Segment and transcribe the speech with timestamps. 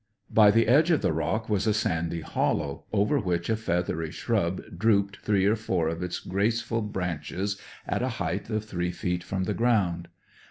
[0.31, 4.59] By the edge of the rock was a sandy hollow, over which a feathery shrub
[4.75, 9.43] drooped three or four of its graceful branches at a height of three feet from
[9.43, 10.07] the ground.